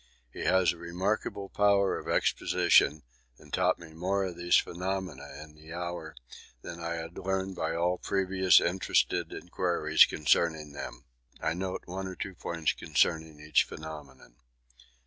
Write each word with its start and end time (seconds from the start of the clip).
He 0.33 0.45
has 0.45 0.73
a 0.73 0.77
remarkable 0.79 1.47
power 1.47 1.95
of 1.99 2.07
exposition 2.09 3.03
and 3.37 3.53
taught 3.53 3.77
me 3.77 3.93
more 3.93 4.23
of 4.23 4.35
these 4.35 4.57
phenomena 4.57 5.27
in 5.43 5.53
the 5.53 5.73
hour 5.73 6.15
than 6.63 6.79
I 6.79 6.95
had 6.95 7.15
learnt 7.19 7.55
by 7.55 7.75
all 7.75 7.99
previous 7.99 8.59
interested 8.59 9.31
inquiries 9.31 10.05
concerning 10.05 10.71
them. 10.71 11.03
I 11.39 11.53
note 11.53 11.83
one 11.85 12.07
or 12.07 12.15
two 12.15 12.33
points 12.33 12.73
concerning 12.73 13.39
each 13.39 13.63
phenomenon. 13.63 14.37